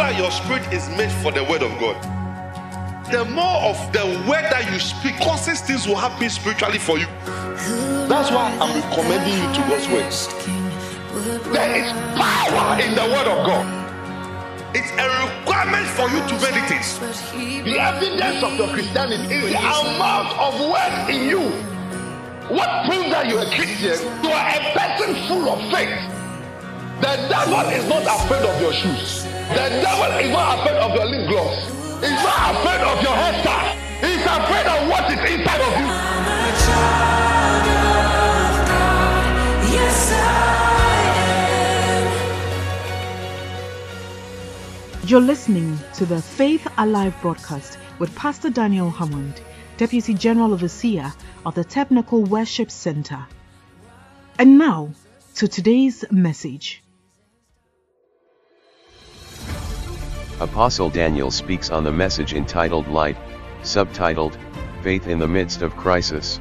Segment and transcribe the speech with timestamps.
[0.00, 1.92] that your spirit is made for the word of God,
[3.12, 7.04] the more of the word that you speak causes things will happen spiritually for you.
[8.08, 10.08] That's why I'm recommending you to God's word.
[11.52, 13.66] There is power in the word of God.
[14.74, 16.88] It's a requirement for you to meditate.
[17.68, 21.44] The evidence of your Christianity is the amount of word in you.
[22.48, 24.00] What proves that you're a Christian?
[24.24, 25.92] You are a person full of faith.
[27.04, 29.29] The devil is not afraid of your shoes.
[29.50, 31.56] The devil is not afraid of your lip gloss.
[32.00, 33.74] He's not afraid of your hairstyle.
[34.00, 35.86] He's afraid of what is inside of you.
[39.74, 40.30] Yes, sir!
[45.08, 49.40] You're listening to the Faith Alive broadcast with Pastor Daniel Hammond,
[49.76, 51.12] Deputy General Overseer
[51.44, 53.26] of the Technical Worship Center.
[54.38, 54.90] And now
[55.34, 56.82] to today's message.
[60.40, 63.18] Apostle Daniel speaks on the message entitled Light,
[63.62, 64.38] subtitled,
[64.82, 66.40] Faith in the Midst of Crisis.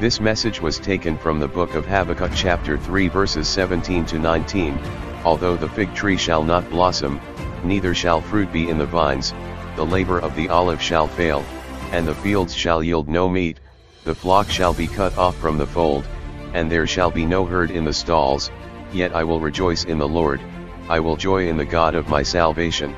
[0.00, 4.80] This message was taken from the book of Habakkuk chapter 3 verses 17 to 19,
[5.26, 7.20] although the fig tree shall not blossom,
[7.62, 9.34] neither shall fruit be in the vines,
[9.76, 11.44] the labor of the olive shall fail,
[11.90, 13.60] and the fields shall yield no meat,
[14.04, 16.06] the flock shall be cut off from the fold,
[16.54, 18.50] and there shall be no herd in the stalls,
[18.90, 20.40] yet I will rejoice in the Lord,
[20.88, 22.94] I will joy in the God of my salvation.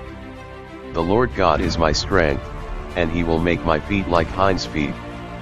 [0.92, 2.42] The Lord God is my strength,
[2.96, 4.94] and he will make my feet like hinds feet,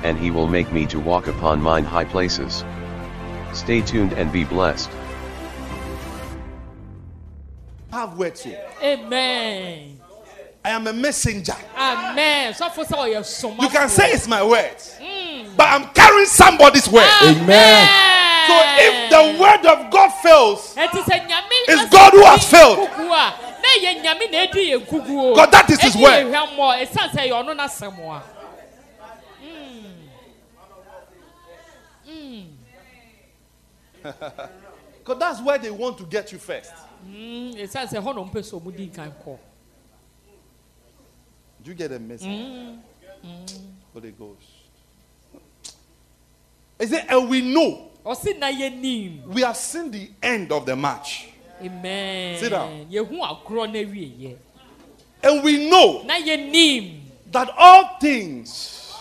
[0.03, 2.65] and he will make me to walk upon mine high places.
[3.53, 4.91] Stay tuned and be blessed.
[7.91, 8.19] Have
[8.83, 10.01] Amen.
[10.65, 11.55] I am a messenger.
[11.77, 12.55] Amen.
[12.55, 13.23] So for so you're
[13.61, 14.99] You can say it's my words,
[15.57, 17.11] but I'm carrying somebody's word.
[17.23, 18.02] Amen.
[18.47, 21.59] So if the word of God fails, It is a nyame.
[21.69, 22.79] It's God who has failed.
[22.79, 25.35] Na ye nyame na edi ye kugu o.
[25.35, 26.27] God, that is his word.
[26.27, 28.23] ye hwɛ mmɔ, esan sɛ yɛ ɔno n'asɛm a.
[32.05, 32.43] Hmm.
[34.99, 36.73] because that's where they want to get you first.
[37.07, 39.39] Mm, Esan sɛ hɔ na ɔmpɛ sɛ ɔmo di nkan kɔ.
[41.63, 42.79] Do you get a message?
[43.93, 44.43] Holy Ghost.
[46.79, 47.05] Is it?
[47.09, 49.23] And we know Ɔsi na yɛ nim.
[49.33, 51.29] we have seen the end of the match,
[51.63, 52.39] Amen.
[52.39, 52.87] Sit down.
[52.91, 54.37] Yehu agorɔ na wie yɛ.
[55.23, 57.03] and we know Na yɛ nim.
[57.31, 58.93] that all things,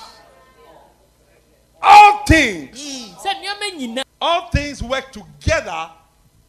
[1.81, 2.79] all things,
[3.23, 4.03] Sɛ nneɛma nyinaa.
[4.21, 5.89] all things work together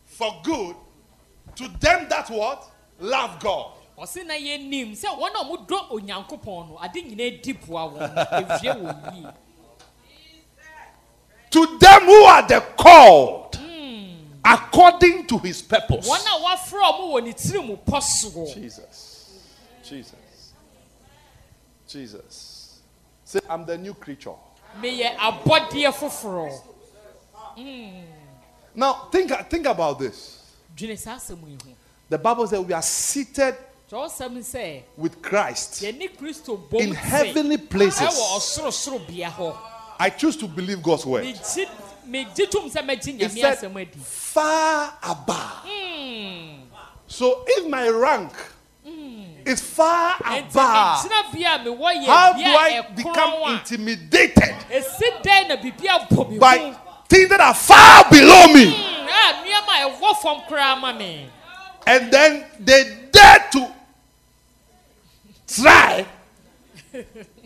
[0.04, 0.76] for good
[1.56, 2.70] to them that what
[3.00, 3.72] love God.
[3.98, 7.88] ɔsi na yɛ nim sɛ wɔn a wɔn dɔ onyankopɔn no ade nyinaa di poa
[7.88, 9.32] wɔn ewie wɔn yie
[11.52, 13.58] To them who are the called
[14.44, 16.08] according to his purpose.
[16.08, 19.30] wɔn a wafra wɔn wɔ ne tiri mu pɔ soɔ Jesus.
[19.84, 20.14] Jesus.
[21.86, 22.80] Jesus.
[23.24, 24.34] Say, I'm the new creature.
[24.80, 26.60] meyɛ abɔdeɛ foforɔ
[28.74, 30.38] Now, think, think about this.
[30.74, 31.70] dwene saa asɛm yi ho
[32.08, 33.56] The Bible says we are seated
[34.96, 38.18] with Christ yɛne kristo bom in heavenly ɛwɔ places.
[40.02, 41.24] Ɔsorosoro bea hɔ I choose to believe God's word.
[41.24, 41.68] megye
[42.08, 45.66] megye tom sɛ mɛgye It nyame said, asɛm adi far above.
[45.66, 46.62] Hmm.
[47.06, 48.32] So if my rank
[49.44, 53.14] is far nti above, megyina bea a mewɔ yɛ how do bea I a become
[53.14, 56.76] ɛkorɔn a intimidated ɛsi dɛn na biribi abɔ me by ho
[57.08, 58.70] things that are far below me?
[58.70, 61.28] Hmm, a nneɛma a ɛwɔ fam koraa ma me
[61.86, 63.72] And then they dare to
[65.48, 66.06] try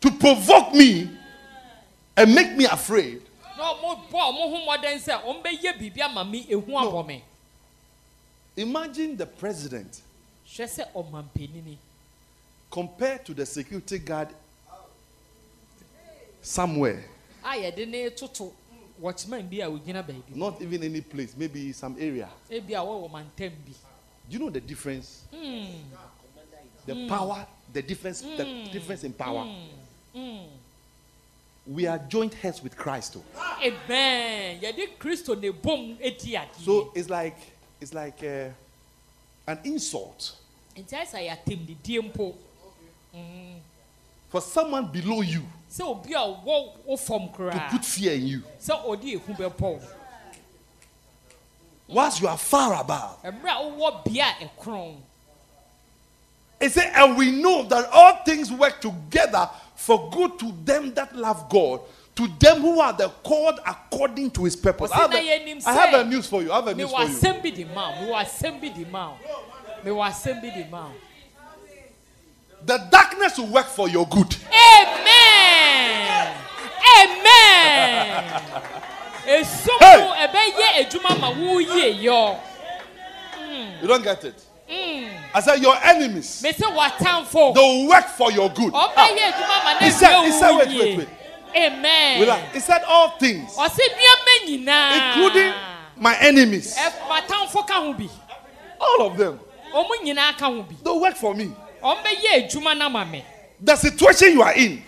[0.00, 1.10] to provoke me
[2.16, 3.22] and make me afraid.
[7.06, 7.24] me
[8.56, 10.00] Imagine the president
[12.70, 14.28] compared to the security guard
[16.42, 17.04] somewhere,
[17.44, 18.52] a yɛde ne toto
[18.98, 20.34] watchman bi a ogyina baabi.
[20.34, 22.28] Not even any place, maybe some area.
[22.50, 23.72] ebi a wɔwɔ mantam bi.
[24.28, 25.22] Do you know the difference?
[26.86, 29.46] The power, the difference, the difference in power.
[31.66, 33.16] We are joint heads with Christ.
[33.16, 33.58] oh.
[33.62, 34.60] amen.
[34.60, 37.36] Yɛde kristo ne bom edi adeɛ So it's like
[37.80, 38.48] it's like uh,
[39.46, 40.36] an insult.
[40.76, 43.60] Nti ayɛ sɛ yɛatem ne
[44.30, 48.42] for someone below you sɛ obi a ɔwɔ wo fam to put fear in you,
[48.60, 49.82] sɛ ɔde ehu bɛbɔ
[51.88, 53.22] whilst you are far above.
[53.22, 54.96] mmerɛ a wowɔ bea a ɛkorɔn
[56.60, 59.48] It said, and we know that all things work together
[59.80, 61.80] for good to them that love God,
[62.16, 64.90] To them who are the called according to his purpose.
[64.92, 66.52] I have, a, have a news for you.
[66.52, 67.06] I have a news for you.
[67.08, 69.16] asɛm bi di ma wo mewɔ asɛm bi di ma wo
[69.84, 70.92] mewɔ asɛm bi di ma wo.
[72.66, 74.36] The darkness will work for your good.
[74.52, 76.36] amen
[77.00, 78.42] amen
[79.24, 79.42] Hey!
[79.80, 82.38] no ɛbɛyɛ adwuma ma wo yie yɔ
[83.38, 83.80] hmm.
[83.82, 84.44] You don't get it.
[84.70, 86.40] I said your enemies.
[86.42, 88.72] They will work for your good.
[88.72, 91.08] ɔbɛyɛ adwuma ma ne He said- he said, wait, wait, wait.
[91.56, 92.54] amen Relax.
[92.54, 93.56] He said all things,
[94.46, 95.52] nyinaa including
[95.96, 96.76] my enemies.
[96.76, 98.08] ɛ watamfo ka ho bi
[98.80, 99.40] All of them.
[99.74, 101.50] ɔmo nyinaa ka ho bi They work for me.
[101.82, 103.24] ɔmbɛyɛ adwuma na ma me
[103.60, 104.82] The situation you are in,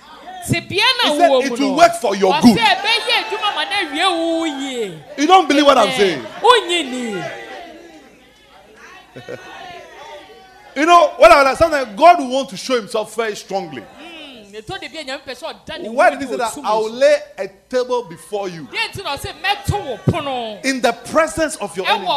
[0.47, 2.57] He said it will work for your good.
[2.57, 6.25] ɔsɛ ɛbɛyɛ adwuma ma ne wie wo yie you don't believe what I'm saying.
[10.75, 13.85] You know, what I like, sometimes God will want to show himself very strongly.
[14.53, 16.59] ɛtɔ de bi a nyame pɛ sɛ Why did he say that?
[16.59, 18.77] I will lay a table before you so.
[18.77, 22.09] deɛ nti na ɔsɛ mɛto wo pono in the presence of your enemies.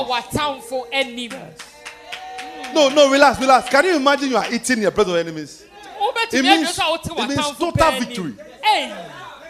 [2.74, 3.70] No, no, relax, relax.
[3.70, 5.64] Can you imagine you are eating in the presence of enemies?
[6.34, 8.34] It means- adwo sɛ wote it means total victory.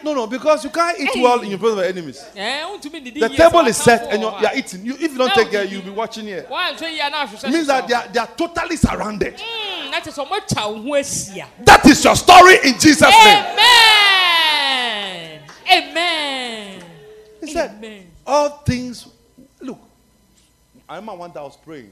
[0.06, 2.24] No, no, because you can't eat well in your presence of enemies.
[2.36, 4.86] ɛɛ, wontumi nnidi The table is set and you're, you're eating.
[4.86, 6.46] You, if you don't take care, you- you'll be watching here.
[6.48, 9.36] woanhwɛ yie a na ahwehwɛ It means that they are, they are totally surrounded.
[9.36, 13.46] Mm, na kyerɛ sɛ ɔmɔtwa wo ho ahyia That is your story in Jesus' name.
[13.57, 15.42] amen
[15.74, 16.84] amen
[17.42, 19.07] He said, amen All things.
[19.60, 19.80] Look,
[20.88, 21.92] I remember one day I was praying.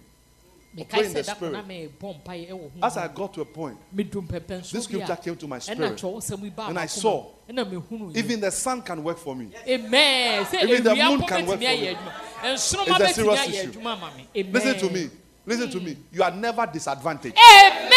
[0.75, 1.99] Mekae pray in the sɛ da koro na spirit.
[1.99, 5.35] mebɔ mpaeɛ ɛwɔ As I got to a point, medum pɛpɛ nso this scripture came
[5.35, 5.93] to my spirit.
[5.97, 7.53] kyerɛw sɛm yi baa And I saw, mu.
[7.53, 9.49] ɛna mehunu Even the sun can work for me.
[9.67, 11.95] amen Even the moon can work for me.
[12.45, 13.71] It's a serious issue.
[13.71, 15.09] adwuma ma me amen Listen to me.
[15.45, 15.97] Listen to me.
[16.11, 17.37] You are never disadvantaged.
[17.37, 17.93] amen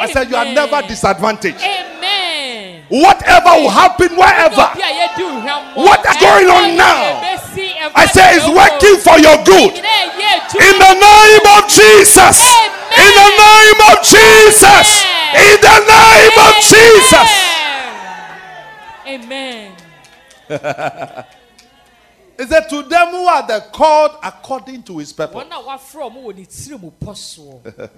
[0.00, 1.60] I said you are never disadvantaged.
[1.60, 7.20] amen Whatever will happen wherever, Obi a yɛdi nhwɛmmɔ, What is going on now?
[7.20, 9.76] deɛ ɛbɛsi, ɛmfa I say it's working for your good.
[10.54, 12.38] Nyinaa ɛyɛ adwuma In the name of Jesus.
[12.96, 14.88] In the name of Jesus.
[15.34, 17.30] In the name of Jesus.
[19.06, 19.72] Amen.
[22.38, 25.36] Is it to them who are the called according to his purpose.
[25.36, 27.90] Wɔn a wɔafrɛ ɔmo wɔ ne tiri mu pɔ soɔ.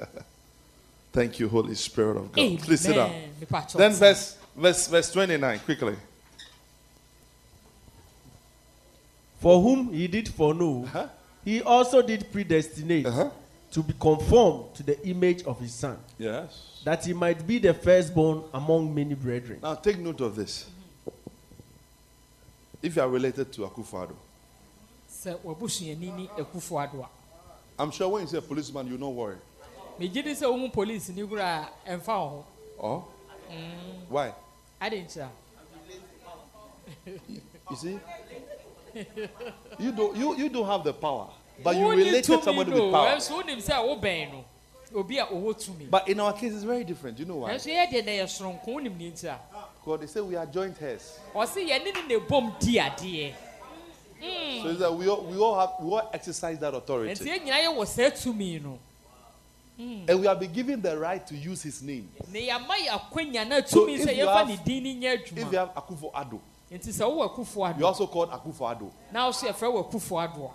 [1.13, 2.41] Thank you, Holy Spirit of God.
[2.41, 2.59] Amen.
[2.59, 3.13] Please sit down.
[3.75, 5.97] Then verse verse verse 29, quickly.
[9.41, 11.07] For whom he did foreknow, Uh-huh.
[11.45, 13.31] He also did predestinate Uh-huh.
[13.73, 16.81] to be conformed to the image of his son, Yes.
[16.85, 19.59] that he might be the firstborn among many brethren.
[19.63, 20.67] Now take note of this.
[22.83, 24.17] If you are related to Akufo-Addo,
[25.11, 27.09] sɛ w'abusuani ni Akufo-Addo a,
[27.83, 29.37] I'm sure when you say a policeman, you don't worry.
[29.99, 32.45] megye di sɛ wohu polisi ni kora a ɛmfa wo ho.
[32.83, 33.05] Oh?
[34.09, 34.33] Why?
[34.81, 35.07] Ade.
[37.07, 37.99] You see?
[39.79, 41.29] You don't you, you don't have the power,
[41.63, 43.09] but you related somebody with power.
[43.17, 44.45] ɛnso wonim sɛ wobɛn no,
[44.95, 45.91] obi a ɔwɔ tumi.
[45.91, 47.19] But in our case, it's very different.
[47.19, 47.53] You know why?
[47.53, 49.11] Ɛnso yɛ deɛ na yɛ soronko, wonim ne.
[49.11, 51.19] Because they say we are joint heirs.
[51.35, 53.33] Ɔse yɛne ne na ebom di adeɛ.
[54.21, 57.75] So it's that we all, we all have we all exercise that authority, yɛn nyinaa
[57.75, 58.79] yɛwɔ saa tumi no.
[59.79, 62.09] and we have been given the right to use His name.
[62.31, 66.39] Na yɛama yɛ akwanya na So if you have- If you have Akufo-Addo,
[66.73, 68.93] Nti sɛ wowɔ you also called Akufo-Addo.
[69.13, 70.51] na ɔso yɛfrɛ wɔ Akufo-Addo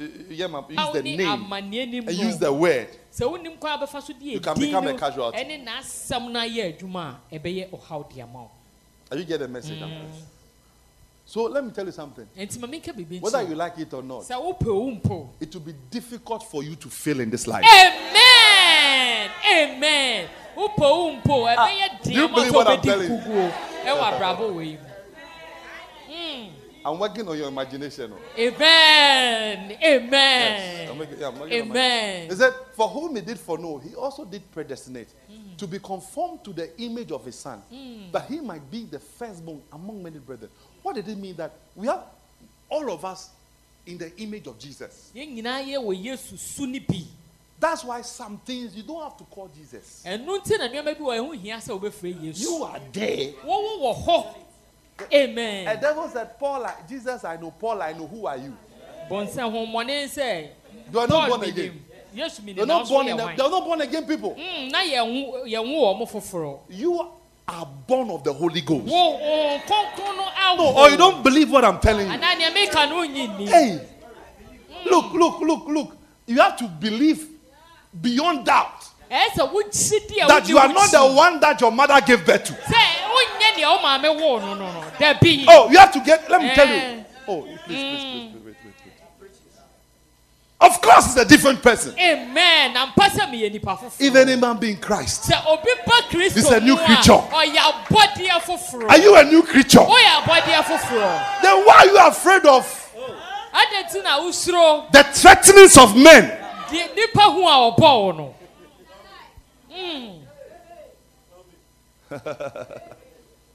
[0.00, 2.88] a, my- na use the name and use the word.
[3.12, 5.38] Sɛ wonim kwan a bɛfa so de You can become a casualty.
[5.38, 8.50] ɛne n'asɛm no ayɛ adwuma a ɛbɛyɛ ɔhaw de ama wo.
[9.10, 9.82] Are you get the message?
[9.82, 10.06] I'm?
[11.26, 12.26] So let me tell you something.
[12.36, 15.28] Nti ma menka biribi Whether you like it or not, Sɛ wopɛ wo mpo.
[15.40, 17.64] it will be difficult for you to fail in this life.
[17.64, 19.30] Amen.
[19.52, 20.28] Amen.
[20.56, 20.68] Wo
[21.56, 23.52] Ah, do you believe what I'm telling you?
[23.84, 24.86] Nkuguo ɛwɔ abrabɔ wɔ yi mu.
[26.82, 28.12] I'm working on your imagination.
[28.14, 28.18] oh.
[28.40, 29.70] Amen.
[29.80, 30.90] Yes.
[30.90, 31.08] Amen.
[31.18, 32.30] yeah, I'm working on my- Amen.
[32.30, 35.08] He said, For whom he did foreknow, he also did predestinate
[35.58, 37.62] to be conformed to the image of his son,
[38.12, 40.50] that he might be the firstborn among many brethren.
[40.82, 42.02] What did it mean that we have
[42.70, 43.28] all of us
[43.84, 45.10] in the image of Jesus?
[47.60, 47.66] Yɛn nyinaa yɛ wɔ Yesu su ni bi.
[47.66, 50.02] That's why some things you don't have to call Jesus.
[50.06, 52.40] Ɛno nti na nneɛma bi wɔ ɛho hia sɛ wobɛfrɛ Yesu.
[52.42, 53.32] You are there.
[53.44, 54.26] Wɔwɔ wɔ hɔ.
[55.14, 55.66] Amen.
[55.68, 57.50] A devil said, Paul, I- Jesus, I know.
[57.50, 58.06] Paul, I know.
[58.06, 58.56] Who are you?
[59.10, 60.48] Bɔnsɛn hommɔne sɛ
[60.92, 61.80] You are not born again.
[62.44, 64.34] mi You're not born in the, they're not born again people.
[64.34, 66.58] Mm, Na yɛn ho yɛn ho wɔ ɔmo foforɔ.
[66.68, 67.08] You
[67.48, 68.86] are born of the Holy Ghost.
[68.86, 72.12] Wo wɔn kɔnkɔn no or you don't believe what I'm telling you.
[72.12, 73.46] Anaa nea meka no nyi ni.
[73.46, 73.80] Hey,
[74.86, 75.96] look, look, look, look.
[76.26, 77.29] You have to believe
[77.98, 81.72] beyond doubt Ɛyɛ sɛ wogyi di a that you are not the one that your
[81.72, 82.56] mother gave birth to.
[85.48, 86.30] Oh, you have to get.
[86.30, 86.74] Let me tell you.
[86.74, 87.02] Eh.
[87.26, 88.74] Oh, please, please, please, wait, wait, wait,
[89.20, 89.30] wait.
[90.60, 91.98] Of course, it's a different person.
[91.98, 95.70] amen na mpa sɛ meyɛ nipa If foforɔ any man be in Christ, sɛ obi
[95.84, 97.12] ba kristo This is a new creature.
[97.12, 99.78] abɔdeɛ are you a new creature?
[99.80, 102.76] foforɔ Then why are you afraid of
[104.92, 106.39] the threatenings of men?
[106.70, 108.34] Deɛ nipa ho a ɔbɔ wo no
[109.70, 110.16] hmm.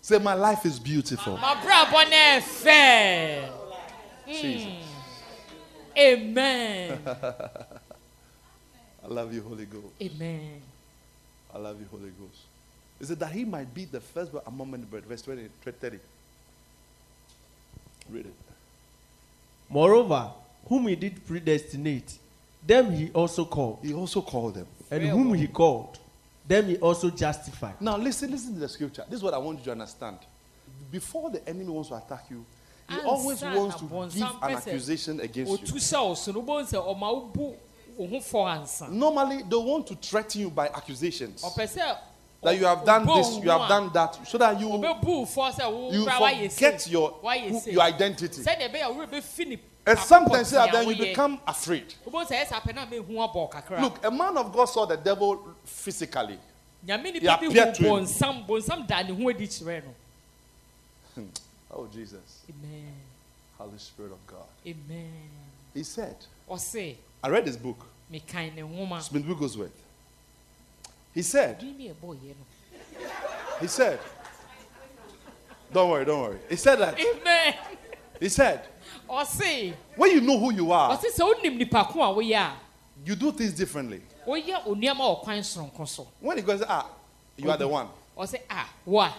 [0.02, 1.38] Say, my life is beautiful.
[1.38, 3.50] mabrabɔ no ɛfɛ
[4.26, 4.32] hmm.
[4.32, 4.86] Jesus.
[5.98, 7.00] amen
[9.04, 9.94] I love you, Holy Ghost.
[10.02, 10.62] amen
[11.54, 12.42] I love you, Holy Ghost.
[13.00, 15.10] Is it that he might be the firstborn among many brethren?
[15.10, 16.00] Verse 20, 30.
[18.10, 18.34] Read it.
[19.70, 20.32] Moreover,
[20.68, 22.18] whom he did predestinate,
[22.66, 23.80] them he also called.
[23.82, 24.68] He also called them.
[24.90, 26.00] And whom he called,
[26.48, 27.80] them he also justified.
[27.82, 29.04] Now listen, listen to the scripture.
[29.10, 30.18] This is what I want you to understand.
[30.92, 32.46] Before the enemy wants to attack you,
[32.90, 35.80] he Ansa always wants to give an accusation against you.
[35.80, 37.56] sɛ ɔso no wobɛhu sɛ ɔma wobu
[37.98, 41.98] wo ho fɔ ansa Normally, they want to threaten you by accusations ɔpɛ sɛ
[42.46, 45.52] that you have done this, you have done that, so that you ɔbɛbu wo fɔ
[45.52, 47.72] sɛ wo you forget your woayɛ who- sei.
[47.72, 48.42] your identity.
[48.44, 51.94] sɛdeɛ ɛbɛyɛ a wo werɛ bɛfi ne And sometimes pɔtee then you become afraid.
[52.08, 54.86] wobɛhu sɛ ɛyɛ saa pɛ na mehu abɔ kakra Look, a man of God saw
[54.86, 56.40] the devil physically.
[56.86, 57.92] he nipa bi hu appeared to him.
[58.06, 59.94] bɔnsam bɔnsam da ne ho adi kyerɛ no
[61.16, 61.30] hmm.
[61.72, 62.44] Oh, Jesus.
[62.50, 62.94] amen
[63.58, 64.46] Holy Spirit of God.
[64.68, 65.30] amen
[65.74, 66.16] He said,
[67.24, 69.72] I read his book, mekan ne nwoma Smith Wigglesworth.
[71.16, 72.46] He said, din ne ɛbɔɔyɛ no
[73.62, 74.00] he said,
[75.72, 76.40] don't worry, don't worry.
[76.50, 77.56] He said that, amen.
[78.20, 78.68] He said,
[79.10, 82.54] ɔse when you know who you are, ɔse sɛ wonim nipa ko a woyɛ a
[83.06, 84.02] you do things differently.
[84.28, 86.06] woyɛ onneɛma wɔ kwan soronko so.
[86.20, 86.90] When he goes, ah,
[87.38, 87.88] you are the one.
[88.18, 89.14] ɔse a wo a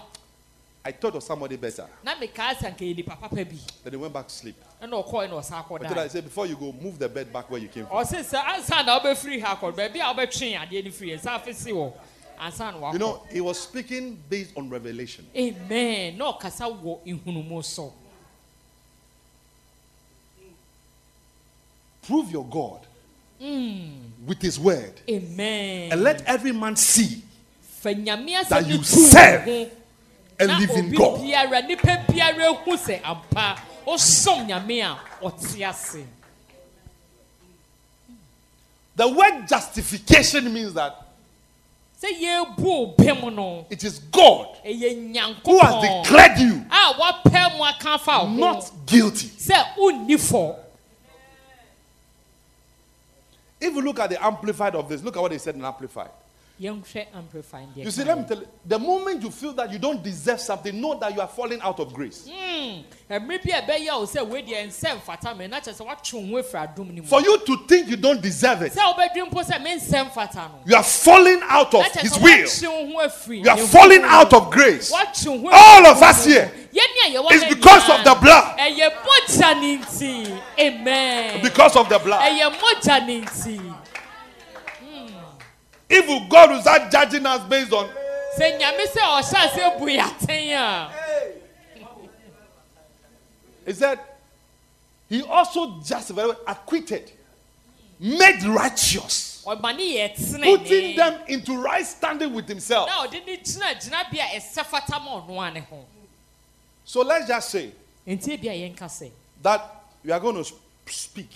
[0.86, 1.84] I thought of somebody better.
[2.04, 4.54] na mekaa sɛ anka yɛ nipa papa bi Then he went back to sleep.
[4.80, 7.60] ɛna ɔkɔɔ ɛna ɔsa I I said, before you go, move the bed back where
[7.60, 7.96] you came from.
[7.96, 11.52] ɔse sɛ ansa na wobɛfiri ha akɔ baabi a wobɛtwe adeɛ no firi ɛsa afe
[11.54, 11.92] si wɔ
[12.38, 12.98] ansa na You.
[13.00, 15.26] Know, he was speaking based on revelation.
[15.36, 16.16] amen.
[16.18, 17.92] Ɔkasa wɔ nhunumu so
[22.06, 22.86] Prove your God
[23.40, 24.92] with his word.
[25.10, 25.90] amen.
[25.90, 27.22] And let every man see
[27.82, 29.72] That you no serve
[30.38, 31.20] and na live in God.
[31.20, 31.62] biara
[32.06, 32.72] biara hu
[33.04, 36.04] ampa ɔsom nyame a ɔte ase
[38.96, 40.96] The word justification means that
[42.02, 47.90] sɛ yɛbu obem no it is God who has declared you a wapɛ mu aka
[47.90, 49.28] afa wo ho not guilty.
[49.28, 50.56] sɛ wonni fɔ
[53.60, 56.10] If you look at the amplified of this, look at what he said in amplified.
[56.60, 59.78] Yɛnhwɛ amplify deɛ You see, let me tell you, the moment you feel that you
[59.78, 62.26] don't deserve something, know that you are falling out of grace.
[63.10, 66.30] ɛmere bi a ɛbɛyɛ wo sɛ wei deɛ nsɛ mfata me na kyerɛ sɛ woatwe
[66.30, 68.94] wo ho afiri adom no mu For you to think you don't deserve it, sɛ
[68.94, 72.46] wobɛdwe mpo sɛ mensɛ mfata no you are falling out of his will.
[72.46, 74.90] woatwe wo ho afiri You are falling out of grace.
[74.92, 76.50] woatwe wo ho All of us here.
[76.72, 76.80] mu.
[76.80, 78.58] Yɛne a yɛwɔ It's because of the blood.
[78.58, 82.22] ɛyɛ mogya ne nti amen Because of the blood.
[82.22, 83.74] ɛyɛ mogya ne nti
[85.88, 87.88] If God will start judging us based on
[88.36, 90.92] sɛ nyame sɛ ɔhyɛ ase bu yɛaten a
[93.64, 93.98] He said,
[95.08, 97.10] He also justified, acquitted,
[97.98, 102.88] made righteous, ɔma ne yɛ putting them into right standing with Himself.
[102.88, 105.84] na ɔde ne gyina gyinabea a ɛsɛ fata ma ɔnoa ne ho.
[106.84, 107.72] So let's just say
[108.06, 109.10] nti ebi a yɛnka
[109.42, 110.52] that we are going to
[110.86, 111.30] speak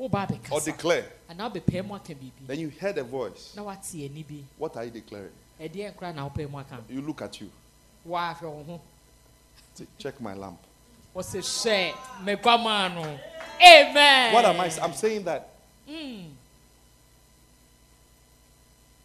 [0.00, 1.04] or declare.
[1.28, 3.52] anaa wobɛpɛɛ mu aka biribi Then you heard a voice.
[3.56, 5.32] na wate ani bi What are you declaring?
[5.60, 7.50] ɛdeɛ nkora na wopɛɛ mu aka You look at you.
[8.08, 8.80] woahwɛ wo ho
[9.74, 10.58] Say, Check my lamp.
[11.14, 11.92] wɔsɛ hwɛ
[12.24, 13.18] megwamaa no
[13.62, 14.70] amen What am I?
[14.82, 15.48] I'm saying that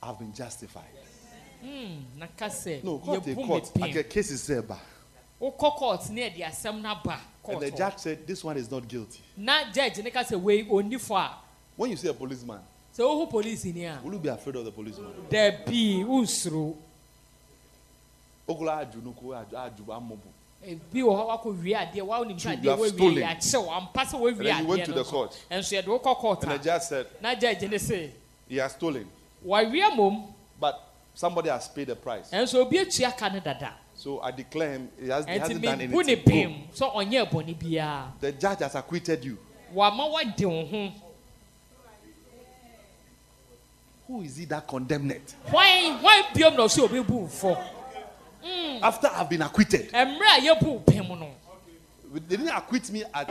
[0.01, 0.83] I've been justified.
[1.63, 3.71] sɛ No, court, a court.
[3.75, 4.77] I pem get cases there, but
[5.41, 8.87] wokɔ court ne ɛde asɛm no ba and the judge said this one is not
[8.87, 9.21] guilty.
[9.37, 11.31] na judge ne ka sɛ wei ɔnni fɔ a
[11.75, 12.59] When you see a policeman,
[12.97, 15.11] sɛ wohu police ni a will you be afraid of the policeman?
[15.29, 16.75] dabii wonsuro
[18.47, 20.29] Okola aju nuku aju aju amobu.
[20.65, 23.23] ebi wɔ hɔ wakɔ wie adeɛ wa sɛ you adeɛ have wawie stolen.
[23.23, 25.45] yɛakyɛw ampa sɛ And wawie then you went adeɛ to no the so court.
[25.51, 28.11] ɛnso yɛde wokɔ court And the a judge said na judge ne se
[28.47, 29.07] he has stolen,
[29.45, 30.27] wawie mmom
[30.59, 30.81] but
[31.13, 32.29] somebody has paid the price.
[32.31, 35.61] ɛnso obi atua ka no dada So I declare him, he, has, he ɛnti hasn't
[35.61, 36.23] done mebu ne anything.
[36.23, 36.67] pem Boom.
[36.73, 39.37] sɛ ɔnyɛ bɔne biara The judge has acquitted you.
[39.73, 40.91] wama wade wo ho
[44.07, 45.33] Who is he that condemned?
[45.47, 47.57] hwan hwan biom na ɔsɛ ɔbɛbu wo fɔ
[48.81, 49.91] after I've been acquitted.
[49.91, 51.29] mmerɛ a yɛbu pem no
[52.13, 53.29] They didn't acquit me at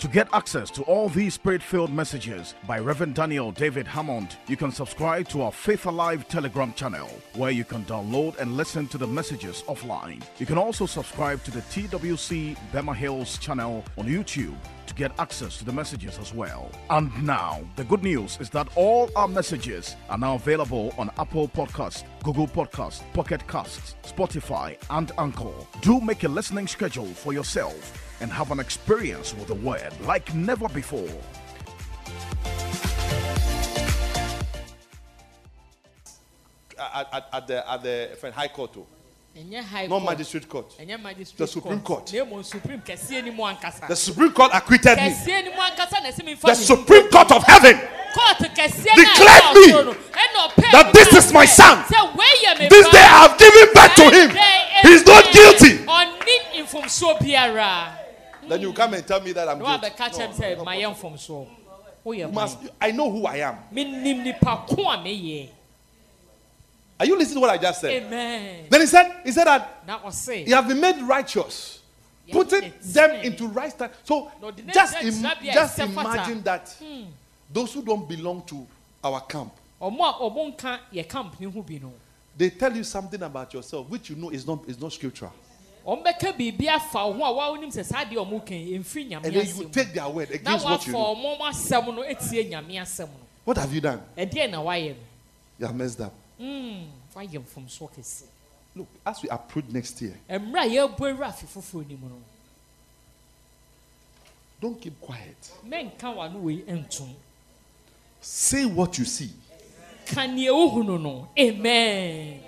[0.00, 4.56] To get access to all these spirit filled messages by Reverend Daniel David Hammond, you
[4.56, 8.96] can subscribe to our Faith Alive Telegram channel where you can download and listen to
[8.96, 10.22] the messages offline.
[10.38, 15.58] You can also subscribe to the TWC Bema Hills channel on YouTube to get access
[15.58, 16.70] to the messages as well.
[16.88, 21.46] And now, the good news is that all our messages are now available on Apple
[21.46, 25.52] Podcast, Google Podcast, Pocket Casts, Spotify, and Anchor.
[25.82, 30.34] Do make a listening schedule for yourself and have an experience with the word like
[30.34, 31.08] never before.
[36.80, 38.76] at, at, at the at the friend, High Court,
[39.36, 40.74] ɛnyɛ high not court Magistrate Court.
[41.36, 42.12] The Supreme Court.
[42.12, 45.02] na emu supreme kɛseɛ ni mu ankasa The Supreme Court acquitted me.
[45.02, 47.76] kɛseɛ ni mu ankasa na ɛsɛ mi fa The Supreme Court of Heaven.
[48.10, 51.84] Declared me ɛyɛ ɔsoro no ɛna ɔpɛ that this is my son.
[51.84, 54.30] sɛ wei yɛ mi This day I have given back to him.
[54.30, 55.69] Ɛdɛ, He's not guilty.
[57.40, 57.92] Biara
[58.48, 59.94] Then you come and tell me that I'm na wa guilty.
[59.94, 61.46] bɛka kyɛm sɛ ma yɛ nfomsoɔ
[62.04, 63.58] o You must, I know who I am.
[63.70, 65.50] mi nim nipa ko a mi
[66.98, 68.02] Are you listening to what I just said?
[68.02, 68.66] amen.
[68.68, 69.82] Then he said, he said that
[70.46, 71.80] you have been made righteous,
[72.26, 73.92] Yeah, putting them into right stand.
[74.04, 77.04] So No, just, im- just imagine that hmm.
[77.52, 78.66] those who don't belong to
[79.04, 81.92] our camp, ɔmo a ɔmo nka yɛ camp ni ho bi no.
[82.36, 85.32] They tell you something about yourself which you know is not is not scriptural,
[85.86, 89.08] ɔmo bɛka biribi afa wo ho a wa onim sɛ saa deɛ ɔmo kan emfiri
[89.08, 91.36] nyame and then you asɛm take their word na against what you wafa know.
[91.36, 94.02] ɔmo asɛm no etie nyame asɛm no What have you done?
[94.16, 94.94] ɛdeɛ na wayɛ
[95.58, 96.12] You have messed up.
[96.38, 98.22] no mm wayɛ mfomsoɔ kɛse
[98.76, 102.16] Look, as we approach next year, mmerɛ a yɛbɔ ewura afe foforɔ nim no
[104.60, 105.50] don't keep quiet.
[105.66, 107.14] mɛnka wano wei ntom
[108.20, 109.30] Say what you see.
[110.06, 112.40] ka nea ohunu no amen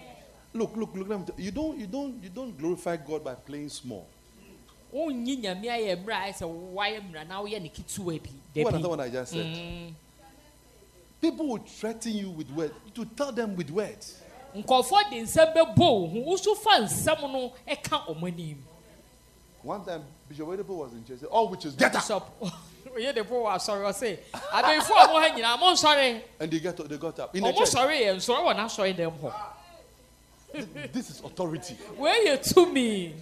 [0.54, 1.28] Look, look, look.
[1.38, 4.06] you, don't, you don't, you don't glorify God by playing small.
[4.92, 8.66] wonyi nyame ayɛ mmerɛ a ayɛ sɛ wayɛ mmerɛ na woyɛ ne ketewa bi You
[8.66, 9.46] understand dabi what I just said?
[9.46, 9.94] Mm.
[11.20, 12.74] People will threaten you with words.
[12.94, 14.20] To tell them with words.
[14.54, 18.62] nkɔfoɔ de nsɛm ho woso fa nsɛm no ɛka ɔmo anim
[19.62, 21.22] One time, Bishop Oyedepo was in church.
[21.30, 22.02] All witches get up.
[22.02, 22.28] bishop
[22.94, 26.60] oyɛ de po wɔ asɔre ɔse abɛnfo a mo ha nyinaa mo nsɔre And they
[26.60, 27.34] get up, they got up.
[27.34, 27.70] In the church.
[27.70, 29.32] ɔmo sɔre yɛ nsɔre wɔ n'asɔre dɛm hɔ
[30.92, 31.76] This is authority.
[31.96, 33.12] wei yɛ tumi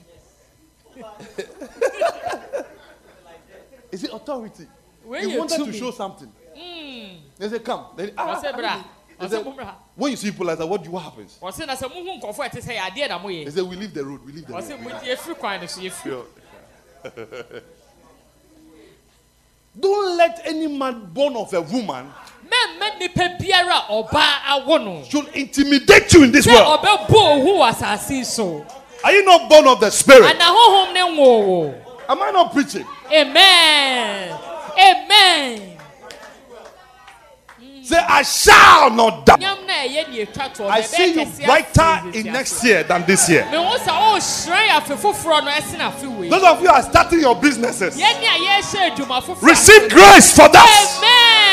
[3.93, 4.67] Is it authority?
[5.05, 6.33] He yɛ wanted to show tumi something.
[6.55, 7.87] They said, Come.
[7.97, 8.85] Then, ah, ɔse bra
[9.19, 11.39] He ɔse said, when you see people like that, what do what happens?
[11.41, 13.53] ɔse na sɛ mo hu nkɔfoɔ a ɛte sɛ yɛ adeɛ na mo He yɛ
[13.53, 14.25] said, We leave the road.
[14.25, 14.81] We leave the road.
[14.81, 16.25] mo yɛfiri kwan no so yɛfiri
[17.05, 17.61] Yeah.
[19.79, 22.11] Don't let any man born of a woman
[25.11, 26.81] should intimidate you in this world.
[26.81, 28.65] ɔbɛbɔ ohu wɔ asase yi so
[29.03, 30.25] Are you not born of the spirit?
[30.25, 31.75] ana honhom ne ngo wo
[32.09, 32.87] Am I not preaching?
[33.13, 34.37] amen
[34.79, 35.67] amen
[37.83, 39.37] Say, I shall not die.
[39.39, 43.29] nyam na ɛyɛ ne etwa toɔ I see you brighter in next year than this
[43.29, 43.45] year.
[43.51, 46.83] me ho sɛ ɔrehyerɛn oh, afe foforɔ no ɛsen afe wei Those of you are
[46.83, 47.97] starting your businesses.
[47.99, 50.99] yɛne a yɛhyɛ adwuma foforɔ Receive grace for that.
[51.01, 51.50] amen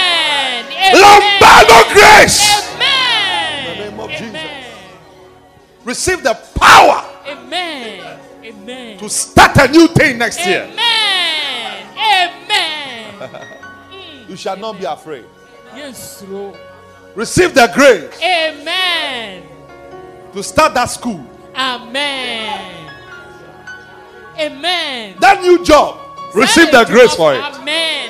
[0.93, 2.73] Lombardo grace.
[2.75, 3.67] amen.
[3.67, 4.51] In the name of Jesus.
[5.83, 8.19] Receive the power amen.
[8.43, 8.97] Amen.
[8.99, 10.63] to start a new thing next year.
[10.63, 11.87] amen.
[11.97, 13.43] Amen.
[13.89, 14.29] Mm.
[14.29, 15.25] You shall not be afraid.
[15.73, 16.55] yɛnsuro
[17.15, 19.43] Receive the grace amen.
[20.33, 22.91] to start that school, amen.
[24.39, 25.15] Amen.
[25.19, 25.97] That new job.
[26.35, 27.39] Receive the grace for it.
[27.41, 28.06] amen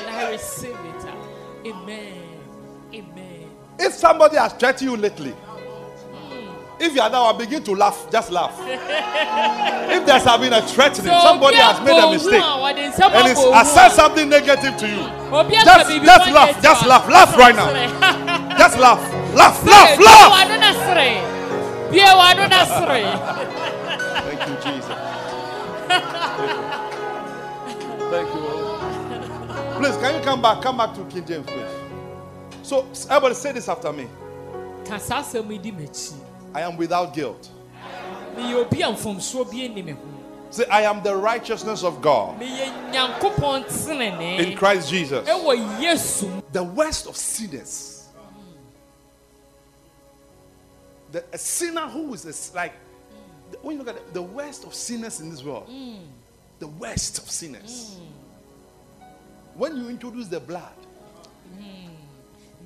[3.80, 5.34] If somebody has threatened you lately,
[6.80, 8.08] if you are now, begin to laugh.
[8.12, 8.54] Just laugh.
[8.62, 12.42] if there's have been a threatening, somebody has made a mistake
[13.18, 15.02] and it's has said something negative to you,
[15.66, 17.72] Just- just laugh, just laugh, laugh right now.
[18.58, 19.02] just laugh,
[19.34, 20.32] laugh, laugh, laugh.
[24.22, 24.98] Thank you, Jesus.
[28.12, 28.40] Thank you.
[28.40, 28.82] Lord.
[29.82, 30.62] Please, can you come back?
[30.62, 31.77] Come back to King James, please.
[32.68, 34.10] So, everybody say this after me
[34.84, 36.16] ka saa asɛm yi di m'akyi
[36.54, 37.50] I am without guilt.
[38.36, 40.02] meyɛ obi a mfomsoɔ bi anim ho
[40.50, 45.26] Say, I am the righteousness of God in Christ Jesus.
[45.30, 48.10] ɛwɔ yesu mu The worst of sinners.
[51.14, 52.74] The, a sinner who is a like,
[53.62, 56.00] when you look at it, the worst of sinners in this world, hmm.
[56.60, 57.98] the worst of sinners.
[57.98, 59.06] Hmm.
[59.56, 60.74] When you introduce the blood,
[61.56, 61.77] na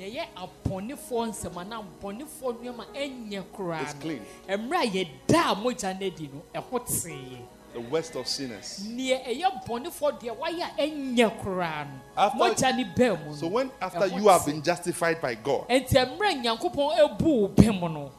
[0.02, 4.22] ɛyɛ abɔnefoɔ nsɛm anaa abɔnefoɔ nneɛma ɛnyɛ koraa It's clean.
[4.48, 7.38] no mmerɛ a yɛda a mogya no adi no ɛho teeɛ.
[7.74, 8.84] The worst of sinners.
[8.86, 12.00] neɛ ɛyɛ bɔnefoɔ deɛ wayɛ a ɛnyɛ koraa no.
[12.18, 15.94] After- mogya ne bɛn mu So when after you have been justified by God, enti
[16.18, 18.12] mmerɛ nyankopɔn abu wo bɛn mu no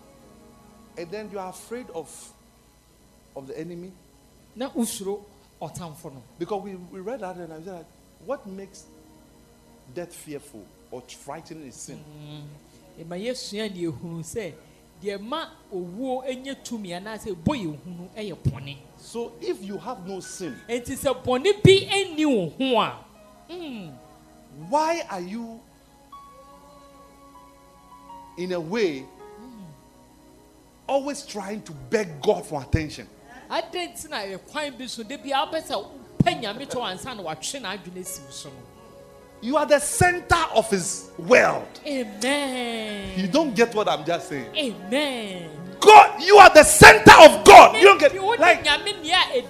[0.96, 2.32] and then you are afraid of
[3.34, 3.90] of the enemy,
[4.54, 5.22] na wosuro
[5.60, 6.22] ɔtamfo no.
[6.38, 7.86] because we, we read that and I said,
[8.26, 8.84] what makes
[9.94, 11.98] death fearful or frightening is sin.
[13.00, 14.52] ɛma yɛsua ne yɛhunu sɛ
[15.02, 20.06] deɛ ma owuo nyɛ tumi anaasɛ ɛbɔ yɛn hunu yɛ bɔne So if you have
[20.06, 22.98] no sin, enti sɛ bɔne bi nni wo ho a
[23.50, 23.92] mm,
[24.68, 25.60] why are you
[28.36, 29.04] in a way
[30.86, 33.08] always trying to beg God for attention?
[33.50, 37.22] adɛn nti na ɛkwan bi so da bia wopɛ sɛ wopɛ nyame tɔ ansa na
[37.22, 38.71] watwe n'adwene asi wo so no
[39.42, 41.80] You are the center of his world.
[41.84, 44.54] amen You don't get what I'm just saying.
[44.56, 45.50] amen
[45.80, 47.76] God, you are the center of God.
[47.76, 48.62] You don't get like
[49.02, 49.42] nea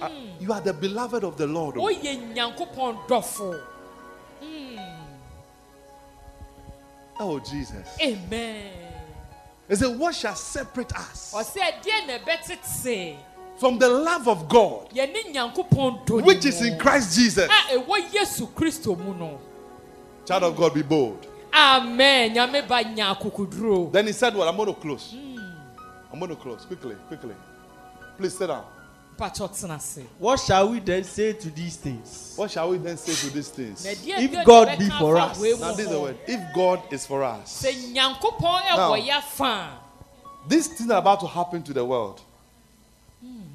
[0.00, 0.08] uh,
[0.40, 1.76] you are the beloved of the Lord.
[1.76, 1.88] oh.
[3.08, 3.60] dɔfo
[7.20, 7.86] Oh Jesus.
[8.00, 8.72] amen
[9.68, 11.34] He said, What shall separate us
[13.58, 16.62] ɔsɛ deɛ na ɛbɛtete from the love of God yɛne nyankopɔn dɔ ne which is
[16.62, 17.48] in Christ Jesus?
[17.50, 19.38] a ɛwɔ yesu kristo mu
[20.24, 21.26] Child of God, be bold.
[21.52, 25.10] amen nyame ba nya Then he said, Well, I'm going to close.
[25.12, 25.38] Hmm.
[26.12, 27.34] I'm going to close quickly, quickly.
[28.16, 28.64] Please sit down.
[29.18, 32.34] mpakyɛ tena ase What shall we then say to these things?
[32.36, 33.84] What shall we then say to these things?
[33.86, 35.40] If God ɛbɛka be for us.
[35.40, 36.18] Now, this is the word.
[36.26, 39.78] If God is for us, Now- ɛwɔ yɛ fa
[40.48, 42.20] these things are about to happen to the world
[43.24, 43.51] nneɛma a ɛba abɛto wiase no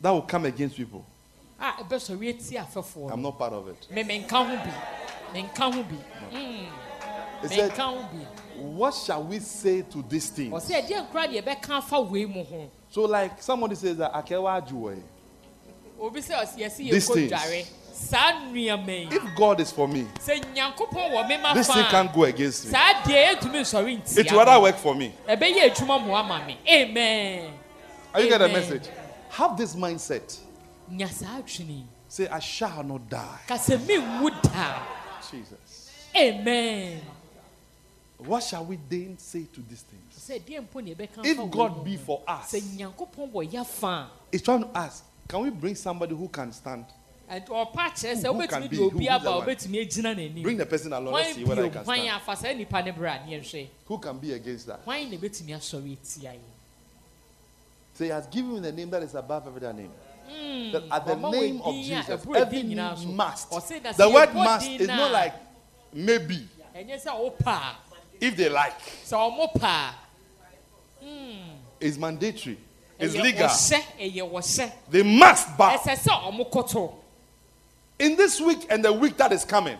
[0.00, 1.04] that will come against people.
[1.58, 3.86] a ɛbɛsɔre ati afɛfoɔ I'm not part of it.
[3.90, 4.72] me menka ho bi.
[5.32, 5.96] Menka ho bi.
[6.32, 6.66] Mm,
[7.48, 8.26] said, menka ho bi.
[8.60, 10.52] What shall we say to these things?
[10.52, 12.68] ɔsɛ ɛdeɛ nkora deɛ ɛbɛka afa wei mu ho.
[12.90, 15.00] So, like somebody says that Akewa Ajuwe,
[16.00, 17.32] obi sɛ ɔsɛ yɛsi These things.
[17.32, 19.16] kodware saa nneɛma yi.
[19.16, 22.66] If God is for me, sɛ nyankopɔn wɔ me ma this thing can't go against
[22.66, 22.72] me.
[22.72, 25.14] saa deɛ yɛntumi nsɔre ntia It will rather work for me.
[25.28, 26.58] ɛbɛyɛ adwuma mmoa ma me.
[26.68, 27.61] Amen
[28.14, 28.60] Are you get the Amen.
[28.60, 28.88] message?
[29.30, 30.38] Have this mindset.
[30.90, 33.38] nya saa adwene Say, I shall not die.
[33.48, 34.82] ka sɛ menwu daa
[35.30, 35.90] Jesus.
[36.14, 37.00] amen
[38.18, 40.12] What shall we then say to these things?
[40.18, 44.42] sɛ deɛ mpo If God be for us, sɛ nyankopɔn wɔ yɛ fa a He's
[44.42, 46.84] trying to ask, can we bring somebody who can stand?
[47.30, 48.76] ɛnti ɔpa kyerɛ sɛ Who- who can be?
[48.76, 49.46] Who- obi who's aba the one?
[49.48, 51.14] wobɛtumi agyina n'anim Bring the person along.
[51.14, 52.08] Let's see whether he bio can stand.
[52.10, 54.84] afa saa nnipa no berɛ a ne yɛhwɛ Who can be against that?
[57.94, 59.90] So he has given you the name that is above every other name.
[60.72, 63.50] That at the name of Jesus, ɛboro every knee must.
[63.50, 65.34] The word must is not like
[65.92, 67.76] maybe ɛnyɛ sɛ wopɛ a
[68.20, 68.80] if they like.
[68.80, 69.94] pɛ
[71.80, 72.58] It's mandatory.
[72.98, 73.48] It's legal.
[73.48, 75.76] wɔhyɛ ɛyɛ wɔhyɛ They must bow.
[75.76, 76.94] ɛsɛ sɛ ɔmo koto
[77.98, 79.76] In this week and the week that is coming,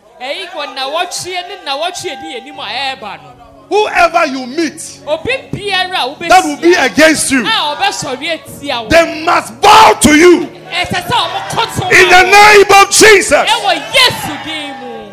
[3.72, 5.98] ɛyi wɔ nawɔtwe ne nawɔtwe di anim a ɛɛba no whoever you meet obi biara
[6.04, 8.88] a that will be against you, a ɔbɛsɔre atia wo.
[8.88, 10.46] they must bow to you.
[10.70, 13.32] Ɛsɛ sɛ ɔmo koto in the name of Jesus.
[13.32, 15.12] ɛwɔ yesu din mu.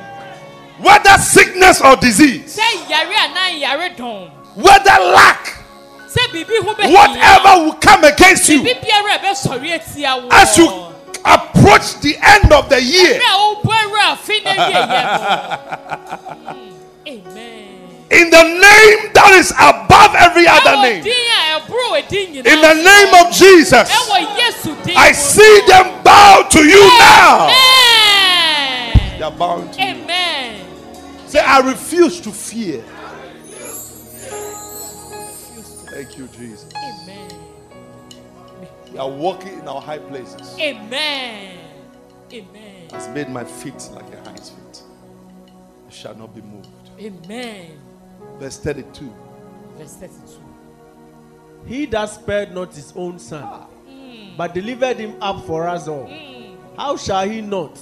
[0.84, 5.56] Whether sickness or disease, sɛ yare anaa yare dɔn whether lack,
[6.08, 10.28] sɛ biribi ho bɛhia whatever will come against you biribi biara a ɛbɛsɔre atia wo.
[10.32, 10.68] as you
[11.26, 13.20] approach the end of the year.
[13.20, 14.88] Ɛberɛ a wobɔ awura afe na wieyɛ
[16.46, 16.60] no
[17.08, 17.66] amen
[18.12, 21.04] In the name that is above every other name.
[21.04, 23.90] din a ɛboro wɔ din nyinaa In the name of Jesus.
[23.90, 27.48] ɛwɔ yesu din I see them bow to you now.
[29.18, 29.88] They are bowing to you.
[29.88, 30.66] amen
[31.28, 32.82] Say, I refuse to fear.
[35.92, 36.66] Thank you, Jesus.
[36.76, 37.30] amen
[38.92, 40.56] We are walking in our high places.
[40.60, 41.60] amen
[42.34, 44.82] amen Has made my feet like a hind's feet.
[45.88, 46.70] I shall not be moved.
[47.00, 47.78] amen
[48.40, 49.14] Verse 32.
[49.78, 50.44] verse thirty-two
[51.66, 53.68] He that spared not his own son, ah.
[54.38, 56.56] but delivered him up for us all, hmm.
[56.78, 57.78] how shall he not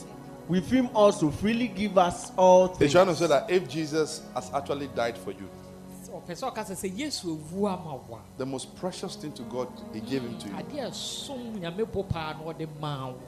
[0.47, 2.91] with him also freely give us all He's things?
[2.93, 5.47] trying to say that if Jesus has actually died for you,
[6.09, 9.67] ɔpɛ sɛ ɔka sɛ sɛ yesu ewu ama wa the most precious thing to God,
[9.93, 10.53] He gave Him to you.
[10.55, 13.19] adeɛ a ɛsom nyame bɔ paa na ɔde maa wo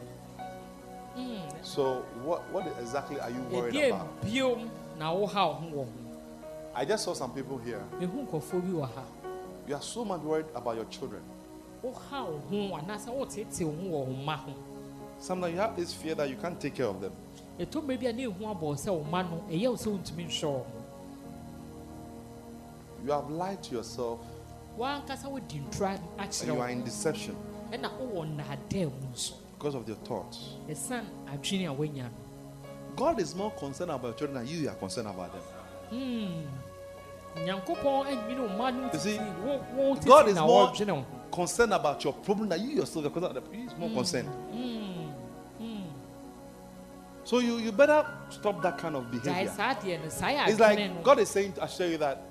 [1.16, 1.38] hmm.
[1.62, 4.08] So, what, what exactly are you worried about?
[6.76, 7.82] I just saw some people here.
[8.00, 9.04] mehu nkɔfoɔ bi wɔ ha
[9.68, 11.22] You are so much worried about your children.
[11.84, 14.54] woha wo ho anaasɛ wotete wo ho wɔ wo mma ho
[15.20, 17.12] Sometimes you have this fear that you can't take care of them.
[17.60, 20.26] ɛtɔ mmerɛ bi a ne ehu abɔ sɛ wo ma no ɛyɛ wo sɛ wontumi
[20.28, 20.66] nhwɛ wɔn
[23.06, 24.20] You have lied to yourself
[24.78, 27.36] wankasa wodi ntura and you are in deception
[27.72, 30.56] ɛna wowɔ nnaadaa mu nso because of your thoughts.
[30.70, 32.10] ɛsan adwene a woanya no
[32.96, 35.42] God is more concerned about your children than you are concerned about them.
[35.90, 36.46] Hmm.
[37.46, 40.74] nyankopɔn anwene wo ma no You see, titi wo wo God is more
[41.32, 43.42] concerned about your problem than you yourself are concerned.
[43.52, 43.96] He is more hmm.
[43.96, 44.28] concerned.
[44.52, 44.80] Hmm.
[47.30, 49.52] So you, you better stop that kind of behavior.
[49.56, 52.24] saa deɛ no saa yɛ It's like God is saying, I show you that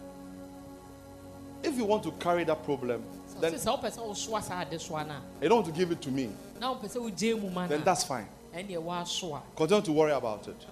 [1.62, 3.04] if you want to carry that problem,
[3.40, 5.92] then sɛ sɛ wopɛ sɛ wosoa saa adesoa no a you don't want to give
[5.92, 8.26] it to me, na wopɛ sɛ wogye mu ma no then that's fine.
[8.52, 10.66] ɛneɛ woaso a Continue to worry about it.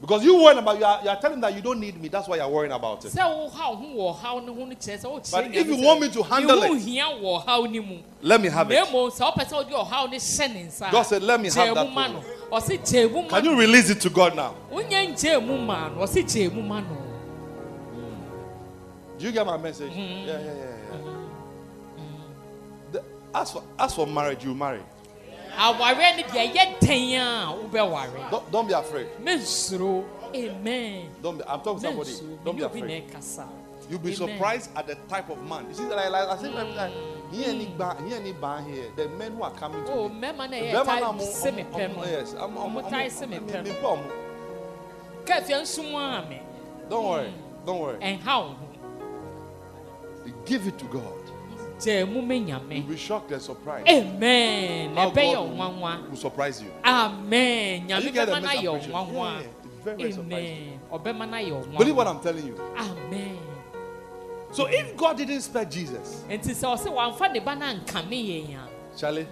[0.00, 2.26] Because you worrying about you are, you are telling that you don't need me, that's
[2.26, 3.12] why you're worrying about it.
[3.14, 3.54] But
[5.54, 6.70] if you want me to handle it,
[8.22, 8.74] Let me have it.
[10.90, 13.44] God said, "Let me have that mu ma no problem." ɔse gyae mu ma Can
[13.44, 14.54] you release it to God now?
[19.18, 19.92] Do you get my message?
[19.92, 21.00] Yeah, yeah, yeah, yeah.
[22.92, 23.02] The-
[23.34, 24.80] as, for, as for marriage, you marry.
[28.30, 29.06] Don't, don't be afraid.
[30.34, 32.10] amen Don't be, I'm talking to somebody.
[32.44, 33.04] Don't be mene obi na afraid.
[33.90, 34.36] You'll be Amen.
[34.36, 35.66] surprised at the type of man.
[35.68, 36.92] You see, like, like I said, like, like,
[37.32, 40.14] here any bar, here any bar here, the men who are coming to o me.
[40.20, 43.06] mmarima no The ɛyɛ men are mo- mepɛ mo- Yes, I'm, I'm, ɔmo I'm, tae
[43.08, 46.40] sɛ I'm, mepɛ I'm, no I'm, kafia nso mu a me
[46.88, 47.34] Don't worry.
[47.66, 47.98] Don't worry.
[47.98, 48.66] ɛnha wo ho
[50.46, 51.19] Give it to God.
[51.80, 53.88] Gyae mu me You'll be shocked and surprised.
[53.88, 56.70] amen How God nwanwa will surprise you.
[56.84, 58.88] amen you bɛma the message?
[58.90, 59.42] Yeah.
[59.84, 62.60] Very, very amen ɔbɛma no ayɛ wo Believe what I'm telling you.
[62.76, 63.38] amen
[64.52, 68.56] So if God didn't spare Jesus, nti sɛ ɔsɛ wamfa ne ba no ankame yɛn
[68.56, 69.26] a Charlie,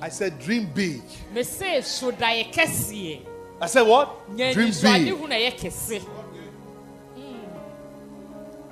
[0.00, 1.02] I said dream big.
[1.32, 3.20] mese sodaeɛ kɛseɛ
[3.60, 4.26] I said what?
[4.36, 5.08] Dream big.
[5.14, 6.02] hu na ɛyɛ kɛse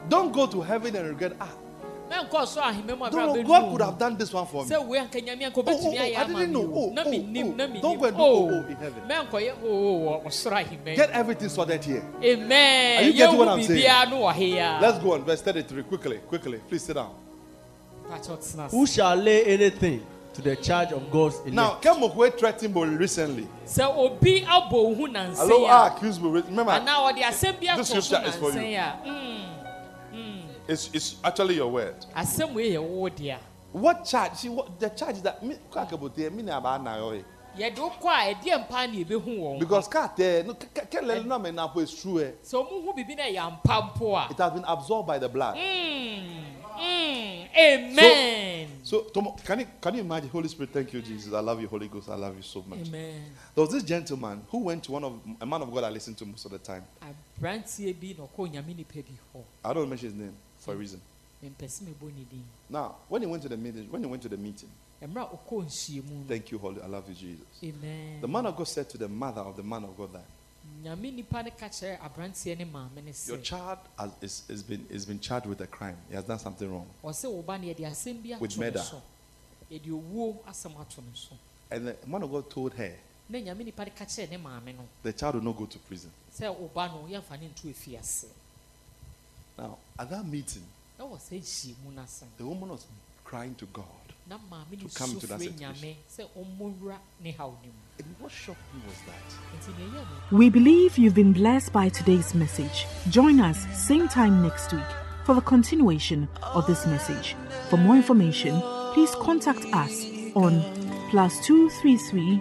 [0.09, 1.33] Don't go to heaven and regret.
[1.40, 1.48] Ah,
[2.10, 4.70] mɛnkɔ so ahemma mu no, no, abɛbɛdu God could have done this one for me.
[4.70, 6.60] sɛ wei anka nyame anka Oh, oh, oh, I didn't know.
[6.60, 7.80] Oh, oh, oh.
[7.80, 9.02] Don't go and do oh, oh, oh in heaven.
[9.08, 12.02] mɛnkɔyɛ oo oh, oh, wɔ ɔsoro ahemma Get everything sorted here.
[12.18, 13.80] Are amen you getting what I'm saying?
[13.80, 16.58] biribiara no wɔ he a Let's go on verse 33 quickly, quickly.
[16.68, 17.14] Please sit down.
[18.10, 18.70] Pakyɛ ɔtena ase.
[18.72, 21.54] Who shall lay anything to the charge of God's elect?
[21.54, 23.48] Now, Kemokwe threatened Bori recently.
[23.66, 26.42] sɛ obi abɔ wo ho Hello, I nansɛn ah, accused Bori.
[26.42, 28.78] Remember, a anaa ɔde asɛm bi This scripture is for you.
[30.68, 31.94] It's, it's actually your word.
[32.16, 33.37] asɛm wei yɛ wo dea
[33.72, 34.35] What charge?
[34.37, 37.22] See, what the charge is that me kwakabote me na ba na yo.
[37.59, 41.38] yɛde wo kɔ a ɛdeɛ mpa ne yɛbɛhu wɔn Because cat there, no kelele no
[41.38, 42.20] me na po is true.
[42.20, 42.33] eh.
[42.44, 45.29] sɛ ɔmo hu biribi na ɛyɛ ampa mpo a It has been absorbed by the
[45.29, 45.57] blood.
[45.57, 46.44] Mm,
[46.79, 50.29] mm, amen So, Tomo, can you can you imagine?
[50.29, 51.33] Holy Spirit, thank you, Jesus.
[51.33, 52.09] I love you, Holy Ghost.
[52.11, 52.87] I love you so much.
[52.88, 53.22] amen
[53.55, 56.14] There was this gentleman who went to one of a man of God I listen
[56.16, 56.85] to most of the time.
[57.03, 60.77] aberanteɛ bi na ɔkɔ onyame nipa bi hɔ I don't mention his name for a
[60.77, 61.00] reason.
[61.42, 64.22] mempɛ sɛ mebɔ ne din Now, when he went to the meeting, when he went
[64.22, 64.70] to the meeting,
[65.03, 66.81] mmerɛ a ɔkɔ nhyiamu no thank you, Holy.
[66.81, 67.46] I love you, Jesus.
[67.62, 70.24] amen The man of God said to the mother of the man of God that
[70.83, 74.87] nyame nipa no ka kyerɛ aberanteɛ ne maame ne your child has is, is been
[74.88, 75.96] is been charged with a crime.
[76.09, 76.87] He has done something wrong.
[77.05, 78.79] ɔsɛ wo ba no yɛde asɛm bi With murder.
[78.79, 79.03] so
[79.70, 81.37] yɛde owuo asɛm ato ne so
[81.70, 82.94] And the man of God told her
[83.29, 85.79] na nyame nipa no ka kyerɛ ne maame no the child will not go to
[85.81, 86.11] prison.
[86.35, 88.29] sɛ wo ba no yɛmfa ne nto afiase
[89.58, 90.62] Now, at that meeting,
[90.98, 92.86] na wɔ sɛ nhyiamu no asɛm the woman was
[93.24, 93.84] crying to God.
[94.28, 95.74] na maame no To come su into that situation.
[95.74, 99.84] nyame sɛ ɔmmɔwura ne haw no mu And what shocked me was that nti ne
[99.84, 102.86] ɛyɛ no We believe you've been blessed by today's message.
[103.10, 104.82] Join us same time next week
[105.24, 107.36] for the continuation of this message.
[107.70, 108.60] For more information,
[108.92, 110.60] please contact us on
[111.10, 112.40] plus 233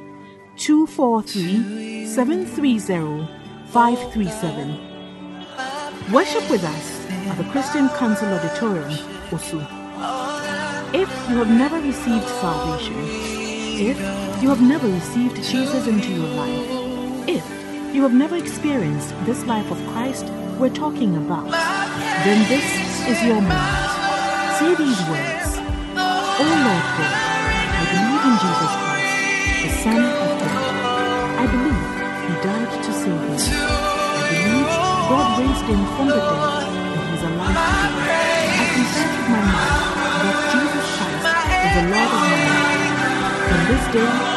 [0.58, 3.28] 243 730
[3.71, 4.78] 537.
[6.12, 7.03] Worship with us
[7.34, 8.91] at the Christian Council Auditorium,
[9.34, 9.58] Osu.
[10.93, 12.93] If you have never received salvation,
[13.89, 13.98] if
[14.43, 16.67] you have never received Jesus into your life,
[17.28, 17.43] if
[17.96, 20.26] you have never experienced this life of Christ
[20.60, 21.50] we're talking about,
[22.24, 22.67] then this
[23.10, 23.89] is your moment.
[24.60, 25.50] Say these words
[26.38, 27.15] O Lord God,
[27.82, 29.13] I believe in Jesus Christ,
[29.63, 30.62] the Son of God.
[31.41, 31.84] I believe
[32.28, 33.58] He died to save me.
[34.13, 34.69] I believe
[35.10, 36.73] God raised Him from the dead
[37.24, 38.52] He's alive today.
[38.52, 41.24] I confess with my mouth that Jesus Christ
[41.56, 43.48] is the Lord of my life.
[43.48, 44.33] From this day